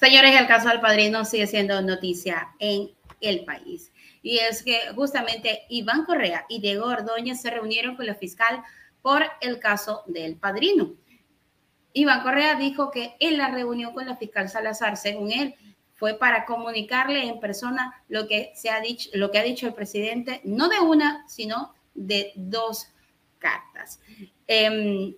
Señores, 0.00 0.34
el 0.34 0.46
caso 0.46 0.70
del 0.70 0.80
padrino 0.80 1.26
sigue 1.26 1.46
siendo 1.46 1.82
noticia 1.82 2.54
en 2.58 2.90
el 3.20 3.44
país. 3.44 3.92
Y 4.22 4.38
es 4.38 4.62
que 4.62 4.78
justamente 4.94 5.66
Iván 5.68 6.06
Correa 6.06 6.46
y 6.48 6.58
Diego 6.58 6.86
Ordóñez 6.86 7.42
se 7.42 7.50
reunieron 7.50 7.96
con 7.96 8.06
la 8.06 8.14
fiscal 8.14 8.62
por 9.02 9.22
el 9.42 9.58
caso 9.58 10.02
del 10.06 10.36
padrino. 10.36 10.94
Iván 11.92 12.22
Correa 12.22 12.54
dijo 12.54 12.90
que 12.90 13.14
en 13.20 13.36
la 13.36 13.50
reunión 13.50 13.92
con 13.92 14.06
la 14.06 14.16
fiscal 14.16 14.48
Salazar, 14.48 14.96
según 14.96 15.32
él, 15.32 15.54
fue 15.96 16.14
para 16.14 16.46
comunicarle 16.46 17.26
en 17.26 17.38
persona 17.38 18.02
lo 18.08 18.26
que 18.26 18.52
se 18.54 18.70
ha 18.70 18.80
dicho, 18.80 19.10
lo 19.12 19.30
que 19.30 19.38
ha 19.38 19.42
dicho 19.42 19.66
el 19.66 19.74
presidente, 19.74 20.40
no 20.44 20.70
de 20.70 20.80
una, 20.80 21.28
sino 21.28 21.74
de 21.92 22.32
dos 22.36 22.88
cartas. 23.38 24.00
Em, 24.46 25.14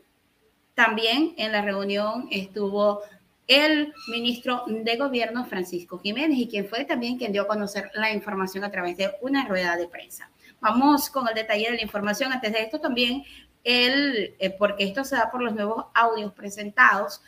también 0.74 1.34
en 1.36 1.52
la 1.52 1.62
reunión 1.62 2.26
estuvo 2.32 3.02
el 3.46 3.92
ministro 4.08 4.64
de 4.66 4.96
Gobierno, 4.96 5.44
Francisco 5.44 5.98
Jiménez, 5.98 6.38
y 6.38 6.48
quien 6.48 6.66
fue 6.66 6.84
también 6.84 7.18
quien 7.18 7.32
dio 7.32 7.42
a 7.42 7.48
conocer 7.48 7.90
la 7.94 8.12
información 8.12 8.64
a 8.64 8.70
través 8.70 8.96
de 8.96 9.10
una 9.20 9.46
rueda 9.46 9.76
de 9.76 9.88
prensa. 9.88 10.30
Vamos 10.60 11.10
con 11.10 11.28
el 11.28 11.34
detalle 11.34 11.70
de 11.70 11.76
la 11.76 11.82
información. 11.82 12.32
Antes 12.32 12.52
de 12.52 12.62
esto 12.62 12.80
también, 12.80 13.24
el, 13.64 14.34
eh, 14.38 14.50
porque 14.58 14.84
esto 14.84 15.04
se 15.04 15.16
da 15.16 15.30
por 15.30 15.42
los 15.42 15.54
nuevos 15.54 15.86
audios 15.94 16.32
presentados, 16.32 17.22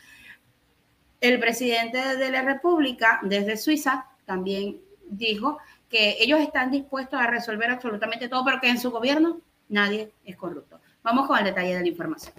el 1.21 1.39
presidente 1.39 2.17
de 2.17 2.31
la 2.31 2.41
República 2.41 3.19
desde 3.23 3.57
Suiza 3.57 4.07
también 4.25 4.79
dijo 5.07 5.57
que 5.89 6.17
ellos 6.19 6.39
están 6.39 6.71
dispuestos 6.71 7.19
a 7.19 7.27
resolver 7.27 7.69
absolutamente 7.69 8.27
todo, 8.27 8.43
pero 8.43 8.59
que 8.59 8.69
en 8.69 8.79
su 8.79 8.91
gobierno 8.91 9.39
nadie 9.69 10.11
es 10.23 10.35
corrupto. 10.35 10.79
Vamos 11.03 11.27
con 11.27 11.37
el 11.37 11.45
detalle 11.45 11.75
de 11.75 11.81
la 11.81 11.87
información. 11.87 12.33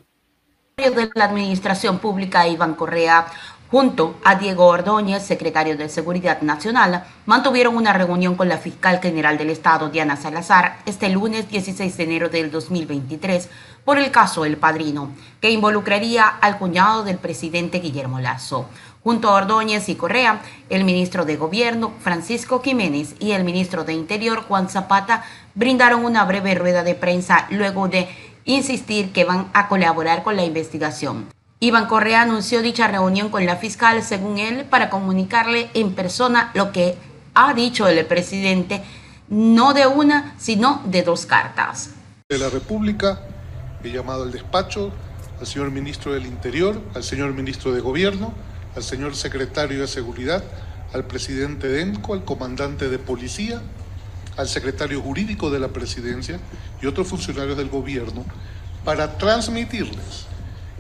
De 0.77 1.11
la 1.15 1.25
Administración 1.25 1.99
Pública, 1.99 2.47
Iván 2.47 2.75
Correa, 2.75 3.27
junto 3.71 4.17
a 4.25 4.37
Diego 4.37 4.67
Ordóñez, 4.67 5.23
secretario 5.23 5.77
de 5.77 5.89
Seguridad 5.89 6.41
Nacional, 6.43 7.05
mantuvieron 7.27 7.77
una 7.77 7.93
reunión 7.93 8.37
con 8.37 8.49
la 8.49 8.59
fiscal 8.59 9.01
general 9.01 9.39
del 9.39 9.51
Estado, 9.51 9.89
Diana 9.89 10.17
Salazar, 10.17 10.79
este 10.87 11.09
lunes 11.09 11.49
16 11.49 11.97
de 11.97 12.05
enero 12.05 12.29
del 12.29 12.51
2023 12.51 13.49
por 13.85 13.99
el 13.99 14.11
caso 14.11 14.45
El 14.45 14.57
Padrino, 14.57 15.11
que 15.41 15.51
involucraría 15.51 16.27
al 16.27 16.59
cuñado 16.59 17.05
del 17.05 17.19
presidente 17.19 17.79
Guillermo 17.79 18.19
Lazo. 18.19 18.67
Junto 19.05 19.29
a 19.29 19.35
Ordóñez 19.35 19.89
y 19.89 19.95
Correa, 19.95 20.43
el 20.69 20.83
ministro 20.83 21.25
de 21.25 21.37
Gobierno, 21.37 21.93
Francisco 22.01 22.61
Jiménez, 22.61 23.15
y 23.21 23.31
el 23.31 23.45
ministro 23.45 23.85
de 23.85 23.93
Interior, 23.93 24.43
Juan 24.43 24.69
Zapata, 24.69 25.25
brindaron 25.55 26.05
una 26.05 26.25
breve 26.25 26.57
rueda 26.57 26.83
de 26.83 26.97
prensa 26.97 27.47
luego 27.51 27.87
de 27.87 28.09
insistir 28.45 29.13
que 29.13 29.25
van 29.25 29.49
a 29.53 29.69
colaborar 29.69 30.25
con 30.25 30.35
la 30.35 30.45
investigación. 30.45 31.36
Iván 31.59 31.87
Correa 31.87 32.21
anunció 32.21 32.61
dicha 32.61 32.87
reunión 32.87 33.31
con 33.31 33.47
la 33.47 33.57
fiscal, 33.57 34.03
según 34.03 34.37
él, 34.37 34.67
para 34.67 34.91
comunicarle 34.91 35.71
en 35.73 35.95
persona 35.95 36.51
lo 36.53 36.71
que 36.71 36.99
ha 37.35 37.55
dicho 37.55 37.89
el 37.89 38.05
presidente, 38.05 38.83
no 39.31 39.73
de 39.73 39.87
una, 39.87 40.35
sino 40.39 40.83
de 40.85 41.03
dos 41.03 41.25
cartas. 41.25 41.91
De 42.29 42.39
la 42.39 42.51
República, 42.51 43.23
he 43.83 43.89
llamado 43.91 44.25
al 44.25 44.33
despacho 44.33 44.93
al 45.41 45.47
señor 45.47 45.71
ministro 45.71 46.13
del 46.13 46.27
Interior, 46.27 46.79
al 46.95 47.03
señor 47.03 47.33
ministro 47.33 47.73
de 47.73 47.81
Gobierno, 47.81 48.35
al 48.75 48.83
señor 48.83 49.17
secretario 49.17 49.81
de 49.81 49.87
Seguridad, 49.87 50.45
al 50.93 51.05
presidente 51.05 51.69
de 51.69 51.81
ENCO, 51.81 52.13
al 52.13 52.25
comandante 52.25 52.91
de 52.91 52.99
policía, 52.99 53.63
al 54.37 54.49
secretario 54.49 55.01
jurídico 55.01 55.51
de 55.51 55.59
la 55.59 55.69
presidencia 55.69 56.39
y 56.83 56.87
otros 56.87 57.09
funcionarios 57.09 57.57
del 57.57 57.71
gobierno 57.71 58.27
para 58.85 59.17
transmitirles 59.17 60.27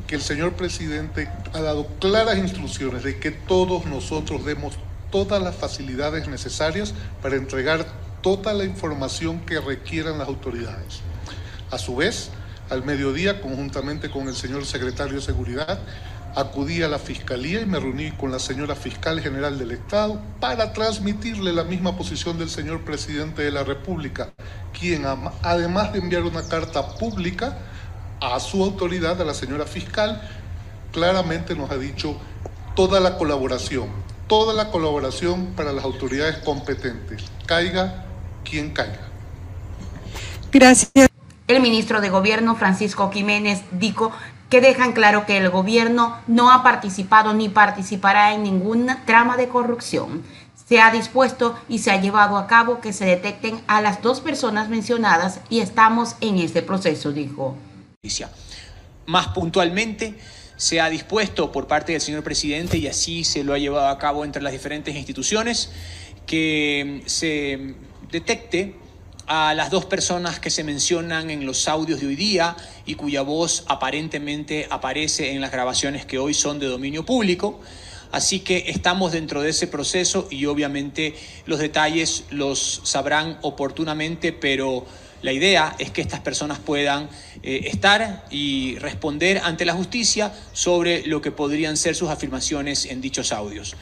que 0.06 0.14
el 0.14 0.22
señor 0.22 0.54
presidente 0.54 1.28
ha 1.52 1.60
dado 1.60 1.86
claras 2.00 2.38
instrucciones 2.38 3.02
de 3.02 3.18
que 3.18 3.30
todos 3.30 3.86
nosotros 3.86 4.44
demos 4.44 4.74
todas 5.10 5.42
las 5.42 5.56
facilidades 5.56 6.28
necesarias 6.28 6.94
para 7.22 7.36
entregar 7.36 7.86
toda 8.22 8.52
la 8.52 8.64
información 8.64 9.40
que 9.40 9.60
requieran 9.60 10.18
las 10.18 10.28
autoridades. 10.28 11.00
A 11.70 11.78
su 11.78 11.96
vez, 11.96 12.30
al 12.70 12.84
mediodía, 12.84 13.40
conjuntamente 13.40 14.10
con 14.10 14.28
el 14.28 14.34
señor 14.34 14.66
secretario 14.66 15.16
de 15.16 15.22
Seguridad, 15.22 15.78
acudí 16.34 16.82
a 16.82 16.88
la 16.88 16.98
Fiscalía 16.98 17.62
y 17.62 17.66
me 17.66 17.80
reuní 17.80 18.10
con 18.12 18.30
la 18.30 18.38
señora 18.38 18.74
Fiscal 18.74 19.20
General 19.20 19.58
del 19.58 19.70
Estado 19.70 20.20
para 20.38 20.72
transmitirle 20.72 21.52
la 21.52 21.64
misma 21.64 21.96
posición 21.96 22.38
del 22.38 22.50
señor 22.50 22.84
Presidente 22.84 23.42
de 23.42 23.50
la 23.50 23.64
República, 23.64 24.34
quien 24.78 25.04
además 25.42 25.92
de 25.92 26.00
enviar 26.00 26.24
una 26.24 26.46
carta 26.46 26.96
pública, 26.96 27.56
a 28.20 28.40
su 28.40 28.62
autoridad, 28.62 29.20
a 29.20 29.24
la 29.24 29.34
señora 29.34 29.66
fiscal, 29.66 30.22
claramente 30.92 31.54
nos 31.54 31.70
ha 31.70 31.76
dicho 31.76 32.16
toda 32.74 33.00
la 33.00 33.18
colaboración, 33.18 33.88
toda 34.26 34.54
la 34.54 34.70
colaboración 34.70 35.54
para 35.56 35.72
las 35.72 35.84
autoridades 35.84 36.38
competentes, 36.38 37.24
caiga 37.46 38.04
quien 38.44 38.70
caiga. 38.70 39.08
Gracias. 40.52 41.08
El 41.48 41.60
ministro 41.60 42.00
de 42.00 42.08
Gobierno, 42.08 42.56
Francisco 42.56 43.10
Jiménez, 43.12 43.62
dijo 43.70 44.10
que 44.50 44.60
dejan 44.60 44.92
claro 44.92 45.26
que 45.26 45.36
el 45.36 45.50
gobierno 45.50 46.16
no 46.26 46.50
ha 46.50 46.62
participado 46.62 47.34
ni 47.34 47.48
participará 47.48 48.32
en 48.32 48.42
ninguna 48.42 49.04
trama 49.04 49.36
de 49.36 49.48
corrupción. 49.48 50.22
Se 50.68 50.80
ha 50.80 50.90
dispuesto 50.90 51.56
y 51.68 51.78
se 51.78 51.90
ha 51.90 52.00
llevado 52.00 52.36
a 52.36 52.46
cabo 52.46 52.80
que 52.80 52.92
se 52.92 53.04
detecten 53.04 53.60
a 53.68 53.80
las 53.80 54.02
dos 54.02 54.20
personas 54.20 54.68
mencionadas 54.68 55.40
y 55.48 55.60
estamos 55.60 56.16
en 56.20 56.38
este 56.38 56.62
proceso, 56.62 57.12
dijo. 57.12 57.56
Más 59.06 59.28
puntualmente, 59.28 60.14
se 60.56 60.80
ha 60.80 60.88
dispuesto 60.88 61.52
por 61.52 61.66
parte 61.66 61.92
del 61.92 62.00
señor 62.00 62.22
presidente, 62.22 62.78
y 62.78 62.86
así 62.86 63.24
se 63.24 63.44
lo 63.44 63.52
ha 63.52 63.58
llevado 63.58 63.88
a 63.88 63.98
cabo 63.98 64.24
entre 64.24 64.42
las 64.42 64.52
diferentes 64.52 64.96
instituciones, 64.96 65.70
que 66.26 67.02
se 67.06 67.74
detecte 68.10 68.74
a 69.26 69.54
las 69.54 69.70
dos 69.70 69.84
personas 69.84 70.38
que 70.38 70.50
se 70.50 70.62
mencionan 70.62 71.30
en 71.30 71.46
los 71.46 71.66
audios 71.68 72.00
de 72.00 72.06
hoy 72.06 72.16
día 72.16 72.56
y 72.84 72.94
cuya 72.94 73.22
voz 73.22 73.64
aparentemente 73.66 74.68
aparece 74.70 75.32
en 75.32 75.40
las 75.40 75.50
grabaciones 75.50 76.06
que 76.06 76.18
hoy 76.18 76.32
son 76.32 76.58
de 76.58 76.66
dominio 76.66 77.04
público. 77.04 77.60
Así 78.12 78.40
que 78.40 78.64
estamos 78.68 79.12
dentro 79.12 79.42
de 79.42 79.50
ese 79.50 79.66
proceso 79.66 80.28
y 80.30 80.46
obviamente 80.46 81.16
los 81.44 81.58
detalles 81.58 82.24
los 82.30 82.80
sabrán 82.84 83.38
oportunamente, 83.42 84.32
pero 84.32 84.86
la 85.22 85.32
idea 85.32 85.74
es 85.78 85.90
que 85.90 86.02
estas 86.02 86.20
personas 86.20 86.58
puedan 86.58 87.08
eh, 87.42 87.62
estar 87.64 88.24
y 88.30 88.76
responder 88.78 89.40
ante 89.44 89.64
la 89.64 89.72
justicia 89.72 90.32
sobre 90.52 91.06
lo 91.06 91.20
que 91.20 91.30
podrían 91.30 91.76
ser 91.76 91.94
sus 91.94 92.10
afirmaciones 92.10 92.86
en 92.86 93.00
dichos 93.00 93.32
audios. 93.32 93.76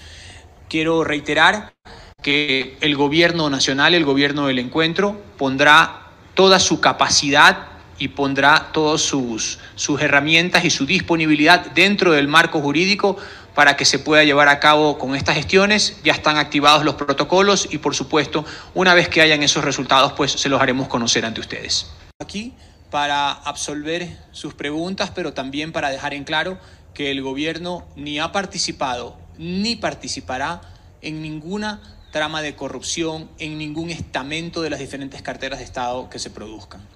Quiero 0.68 1.04
reiterar 1.04 1.74
que 2.22 2.76
el 2.80 2.96
gobierno 2.96 3.50
nacional, 3.50 3.94
el 3.94 4.04
gobierno 4.04 4.46
del 4.46 4.58
encuentro, 4.58 5.20
pondrá 5.36 6.06
toda 6.34 6.58
su 6.58 6.80
capacidad 6.80 7.68
y 7.98 8.08
pondrá 8.08 8.70
todas 8.72 9.02
sus, 9.02 9.58
sus 9.74 10.00
herramientas 10.00 10.64
y 10.64 10.70
su 10.70 10.86
disponibilidad 10.86 11.66
dentro 11.72 12.12
del 12.12 12.28
marco 12.28 12.60
jurídico 12.60 13.16
para 13.54 13.76
que 13.76 13.84
se 13.84 13.98
pueda 13.98 14.24
llevar 14.24 14.48
a 14.48 14.60
cabo 14.60 14.98
con 14.98 15.14
estas 15.14 15.36
gestiones. 15.36 15.96
Ya 16.04 16.12
están 16.12 16.36
activados 16.36 16.84
los 16.84 16.94
protocolos 16.94 17.68
y 17.70 17.78
por 17.78 17.94
supuesto, 17.94 18.44
una 18.74 18.94
vez 18.94 19.08
que 19.08 19.20
hayan 19.20 19.42
esos 19.42 19.64
resultados, 19.64 20.12
pues 20.12 20.32
se 20.32 20.48
los 20.48 20.60
haremos 20.60 20.88
conocer 20.88 21.24
ante 21.24 21.40
ustedes. 21.40 21.86
Aquí 22.20 22.54
para 22.90 23.32
absolver 23.32 24.16
sus 24.30 24.54
preguntas, 24.54 25.10
pero 25.12 25.32
también 25.32 25.72
para 25.72 25.90
dejar 25.90 26.14
en 26.14 26.22
claro 26.22 26.58
que 26.94 27.10
el 27.10 27.22
gobierno 27.22 27.84
ni 27.96 28.20
ha 28.20 28.30
participado 28.30 29.18
ni 29.36 29.74
participará 29.74 30.60
en 31.02 31.20
ninguna 31.20 31.82
trama 32.12 32.40
de 32.40 32.54
corrupción, 32.54 33.28
en 33.40 33.58
ningún 33.58 33.90
estamento 33.90 34.62
de 34.62 34.70
las 34.70 34.78
diferentes 34.78 35.22
carteras 35.22 35.58
de 35.58 35.64
Estado 35.64 36.08
que 36.08 36.20
se 36.20 36.30
produzcan. 36.30 36.86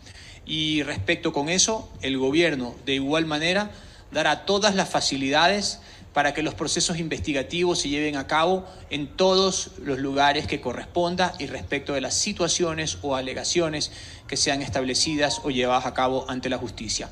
Y 0.47 0.85
respecto 0.85 1.33
con 1.33 1.49
eso, 1.49 1.91
el 2.01 2.17
gobierno 2.17 2.77
de 2.87 2.95
igual 2.95 3.27
manera 3.27 3.73
dará 4.13 4.47
todas 4.47 4.77
las 4.77 4.89
facilidades 4.89 5.81
para 6.19 6.35
que 6.35 6.43
los 6.43 6.55
procesos 6.55 6.99
investigativos 6.99 7.81
se 7.81 7.89
lleven 7.89 8.17
a 8.17 8.27
cabo 8.27 8.67
en 8.91 9.07
todos 9.07 9.79
los 9.79 10.01
lugares 10.01 10.49
que 10.49 10.61
corresponda 10.61 11.33
y 11.39 11.47
respecto 11.47 11.93
de 11.93 12.01
las 12.01 12.15
situaciones 12.15 12.99
o 13.03 13.15
alegaciones 13.15 13.93
que 14.27 14.37
sean 14.37 14.61
establecidas 14.61 15.41
o 15.45 15.51
llevadas 15.51 15.87
a 15.87 15.95
cabo 15.95 16.29
ante 16.29 16.49
la 16.49 16.59
justicia. 16.59 17.09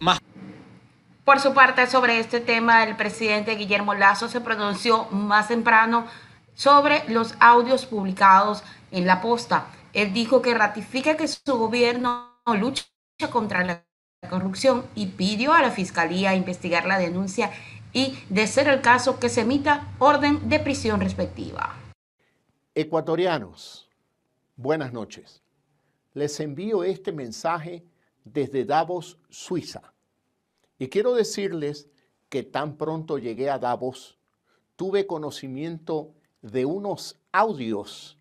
Más 0.00 0.18
por 1.24 1.40
su 1.40 1.52
parte, 1.52 1.86
sobre 1.86 2.20
este 2.20 2.40
tema, 2.40 2.84
el 2.84 2.96
presidente 2.96 3.54
Guillermo 3.54 3.92
Lazo 3.92 4.30
se 4.30 4.40
pronunció 4.40 5.04
más 5.10 5.48
temprano 5.48 6.06
sobre 6.54 7.04
los 7.08 7.34
audios 7.38 7.84
publicados 7.84 8.62
en 8.92 9.06
la 9.06 9.20
posta. 9.20 9.66
Él 9.92 10.14
dijo 10.14 10.40
que 10.40 10.54
ratifica 10.54 11.18
que 11.18 11.28
su 11.28 11.58
gobierno 11.58 12.40
lucha 12.46 12.86
contra 13.30 13.62
la 13.62 13.84
corrupción 14.30 14.86
y 14.94 15.08
pidió 15.08 15.52
a 15.52 15.60
la 15.60 15.70
Fiscalía 15.70 16.34
investigar 16.34 16.86
la 16.86 16.98
denuncia 16.98 17.50
y, 17.92 18.18
de 18.28 18.46
ser 18.46 18.68
el 18.68 18.80
caso, 18.80 19.18
que 19.18 19.28
se 19.28 19.42
emita 19.42 19.94
orden 19.98 20.48
de 20.48 20.58
prisión 20.58 21.00
respectiva. 21.00 21.76
Ecuatorianos, 22.74 23.88
buenas 24.56 24.92
noches. 24.92 25.42
Les 26.14 26.38
envío 26.40 26.84
este 26.84 27.12
mensaje 27.12 27.84
desde 28.24 28.64
Davos, 28.64 29.18
Suiza. 29.28 29.92
Y 30.78 30.88
quiero 30.88 31.14
decirles 31.14 31.88
que 32.28 32.42
tan 32.42 32.76
pronto 32.76 33.18
llegué 33.18 33.50
a 33.50 33.58
Davos, 33.58 34.18
tuve 34.76 35.06
conocimiento 35.06 36.14
de 36.40 36.64
unos 36.64 37.18
audios 37.30 38.18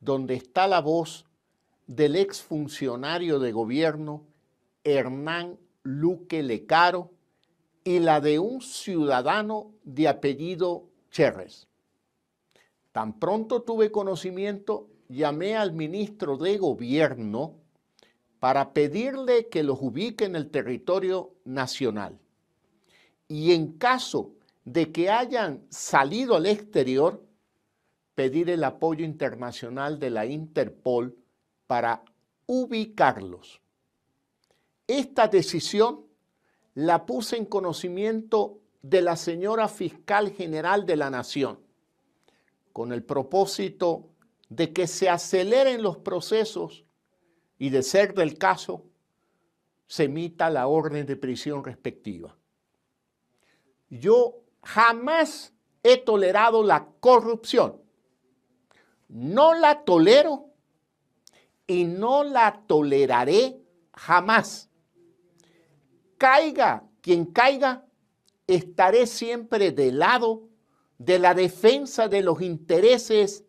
donde 0.00 0.34
está 0.34 0.66
la 0.66 0.80
voz 0.80 1.26
del 1.86 2.16
exfuncionario 2.16 3.38
de 3.38 3.52
gobierno 3.52 4.24
Hernán 4.84 5.58
Luque 5.82 6.42
Lecaro 6.42 7.10
y 7.90 7.98
la 7.98 8.20
de 8.20 8.38
un 8.38 8.60
ciudadano 8.62 9.72
de 9.82 10.06
apellido 10.06 10.84
Cherres. 11.10 11.66
Tan 12.92 13.18
pronto 13.18 13.62
tuve 13.62 13.90
conocimiento, 13.90 14.88
llamé 15.08 15.56
al 15.56 15.72
ministro 15.72 16.36
de 16.36 16.56
gobierno 16.56 17.56
para 18.38 18.72
pedirle 18.72 19.48
que 19.48 19.64
los 19.64 19.78
ubique 19.80 20.24
en 20.24 20.36
el 20.36 20.50
territorio 20.50 21.34
nacional. 21.44 22.16
Y 23.26 23.54
en 23.54 23.72
caso 23.72 24.34
de 24.64 24.92
que 24.92 25.10
hayan 25.10 25.64
salido 25.68 26.36
al 26.36 26.46
exterior, 26.46 27.24
pedir 28.14 28.50
el 28.50 28.62
apoyo 28.62 29.04
internacional 29.04 29.98
de 29.98 30.10
la 30.10 30.26
Interpol 30.26 31.16
para 31.66 32.04
ubicarlos. 32.46 33.60
Esta 34.86 35.26
decisión 35.26 36.09
la 36.74 37.06
puse 37.06 37.36
en 37.36 37.44
conocimiento 37.44 38.60
de 38.82 39.02
la 39.02 39.16
señora 39.16 39.68
fiscal 39.68 40.30
general 40.30 40.86
de 40.86 40.96
la 40.96 41.10
Nación, 41.10 41.60
con 42.72 42.92
el 42.92 43.02
propósito 43.02 44.08
de 44.48 44.72
que 44.72 44.86
se 44.86 45.08
aceleren 45.08 45.82
los 45.82 45.98
procesos 45.98 46.84
y, 47.58 47.70
de 47.70 47.82
ser 47.82 48.14
del 48.14 48.38
caso, 48.38 48.84
se 49.86 50.04
emita 50.04 50.50
la 50.50 50.66
orden 50.66 51.04
de 51.04 51.16
prisión 51.16 51.64
respectiva. 51.64 52.36
Yo 53.90 54.40
jamás 54.62 55.52
he 55.82 55.96
tolerado 55.96 56.62
la 56.62 56.86
corrupción. 57.00 57.82
No 59.08 59.54
la 59.54 59.84
tolero 59.84 60.46
y 61.66 61.84
no 61.84 62.22
la 62.24 62.62
toleraré 62.66 63.60
jamás. 63.92 64.69
Caiga 66.20 66.84
quien 67.00 67.24
caiga, 67.24 67.82
estaré 68.46 69.06
siempre 69.06 69.72
del 69.72 70.00
lado 70.00 70.50
de 70.98 71.18
la 71.18 71.32
defensa 71.32 72.08
de 72.08 72.20
los 72.20 72.42
intereses 72.42 73.42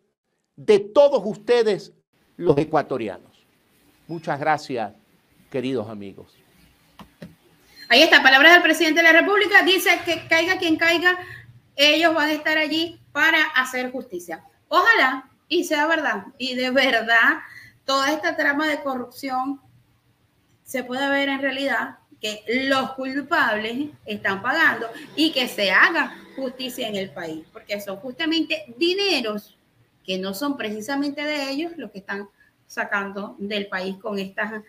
de 0.56 0.78
todos 0.78 1.20
ustedes, 1.22 1.92
los 2.38 2.56
ecuatorianos. 2.56 3.44
Muchas 4.08 4.40
gracias, 4.40 4.94
queridos 5.50 5.86
amigos. 5.90 6.34
Ahí 7.90 8.00
está, 8.00 8.22
palabras 8.22 8.54
del 8.54 8.62
presidente 8.62 9.02
de 9.02 9.12
la 9.12 9.20
República. 9.20 9.62
Dice 9.64 9.90
que 10.06 10.26
caiga 10.26 10.56
quien 10.56 10.76
caiga, 10.76 11.18
ellos 11.76 12.14
van 12.14 12.30
a 12.30 12.32
estar 12.32 12.56
allí 12.56 12.98
para 13.12 13.44
hacer 13.54 13.92
justicia. 13.92 14.46
Ojalá 14.68 15.28
y 15.46 15.64
sea 15.64 15.86
verdad, 15.86 16.24
y 16.38 16.54
de 16.54 16.70
verdad, 16.70 17.40
toda 17.84 18.10
esta 18.12 18.34
trama 18.34 18.66
de 18.66 18.80
corrupción 18.80 19.60
se 20.64 20.84
pueda 20.84 21.10
ver 21.10 21.28
en 21.28 21.42
realidad 21.42 21.98
que 22.22 22.44
los 22.68 22.92
culpables 22.92 23.90
están 24.06 24.40
pagando 24.40 24.88
y 25.16 25.32
que 25.32 25.48
se 25.48 25.72
haga 25.72 26.16
justicia 26.36 26.86
en 26.86 26.94
el 26.94 27.10
país, 27.10 27.44
porque 27.52 27.80
son 27.80 27.96
justamente 27.96 28.64
dineros 28.78 29.58
que 30.04 30.18
no 30.18 30.32
son 30.32 30.56
precisamente 30.56 31.22
de 31.22 31.50
ellos 31.50 31.72
los 31.76 31.90
que 31.90 31.98
están 31.98 32.28
sacando 32.66 33.34
del 33.38 33.66
país 33.66 33.96
con 33.96 34.20
estas 34.20 34.62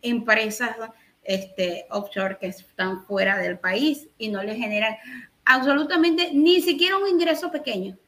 empresas 0.00 0.76
este, 1.24 1.86
offshore 1.90 2.38
que 2.38 2.46
están 2.46 3.04
fuera 3.04 3.36
del 3.36 3.58
país 3.58 4.06
y 4.16 4.28
no 4.28 4.42
le 4.42 4.54
generan 4.54 4.96
absolutamente 5.44 6.30
ni 6.32 6.62
siquiera 6.62 6.96
un 6.96 7.08
ingreso 7.08 7.50
pequeño 7.50 7.98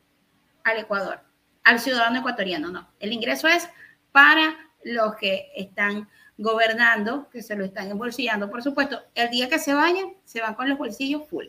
al 0.62 0.78
Ecuador, 0.78 1.20
al 1.64 1.80
ciudadano 1.80 2.20
ecuatoriano, 2.20 2.70
no. 2.70 2.88
El 3.00 3.12
ingreso 3.12 3.48
es 3.48 3.68
para 4.12 4.56
los 4.84 5.16
que 5.16 5.50
están 5.56 6.08
gobernando, 6.38 7.28
que 7.30 7.42
se 7.42 7.56
lo 7.56 7.64
están 7.64 7.90
embolsillando. 7.90 8.50
Por 8.50 8.62
supuesto, 8.62 9.00
el 9.14 9.30
día 9.30 9.48
que 9.48 9.58
se 9.58 9.74
vayan, 9.74 10.14
se 10.24 10.40
van 10.40 10.54
con 10.54 10.68
los 10.68 10.78
bolsillos 10.78 11.28
full. 11.28 11.46